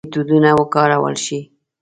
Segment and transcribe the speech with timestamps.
[0.05, 1.39] میتودونه وکارول شي.